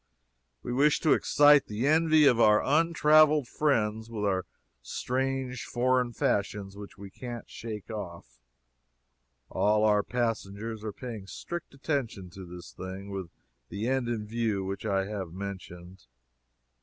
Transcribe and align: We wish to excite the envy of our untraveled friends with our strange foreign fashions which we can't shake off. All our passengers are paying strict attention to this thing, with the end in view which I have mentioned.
We 0.63 0.73
wish 0.73 0.99
to 1.01 1.13
excite 1.13 1.67
the 1.67 1.85
envy 1.87 2.25
of 2.25 2.39
our 2.39 2.63
untraveled 2.65 3.47
friends 3.47 4.09
with 4.09 4.23
our 4.25 4.47
strange 4.81 5.65
foreign 5.65 6.11
fashions 6.11 6.75
which 6.75 6.97
we 6.97 7.11
can't 7.11 7.47
shake 7.47 7.91
off. 7.91 8.39
All 9.51 9.83
our 9.85 10.01
passengers 10.01 10.83
are 10.83 10.91
paying 10.91 11.27
strict 11.27 11.75
attention 11.75 12.31
to 12.31 12.47
this 12.47 12.71
thing, 12.73 13.11
with 13.11 13.29
the 13.69 13.87
end 13.87 14.07
in 14.09 14.25
view 14.25 14.65
which 14.65 14.87
I 14.87 15.05
have 15.05 15.33
mentioned. 15.33 16.07